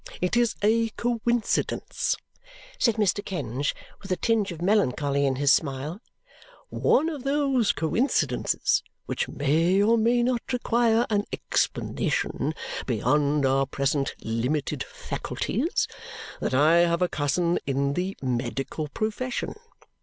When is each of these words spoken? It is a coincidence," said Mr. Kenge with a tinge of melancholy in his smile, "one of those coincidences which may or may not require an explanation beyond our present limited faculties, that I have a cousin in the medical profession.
It 0.19 0.35
is 0.35 0.55
a 0.63 0.89
coincidence," 0.97 2.15
said 2.79 2.95
Mr. 2.95 3.23
Kenge 3.23 3.71
with 4.01 4.11
a 4.11 4.15
tinge 4.15 4.51
of 4.51 4.59
melancholy 4.59 5.27
in 5.27 5.35
his 5.35 5.53
smile, 5.53 6.01
"one 6.69 7.07
of 7.07 7.23
those 7.23 7.71
coincidences 7.71 8.81
which 9.05 9.27
may 9.29 9.79
or 9.79 9.99
may 9.99 10.23
not 10.23 10.41
require 10.51 11.05
an 11.11 11.25
explanation 11.31 12.55
beyond 12.87 13.45
our 13.45 13.67
present 13.67 14.15
limited 14.23 14.83
faculties, 14.83 15.87
that 16.39 16.55
I 16.55 16.77
have 16.77 17.03
a 17.03 17.07
cousin 17.07 17.59
in 17.67 17.93
the 17.93 18.17
medical 18.23 18.87
profession. 18.87 19.53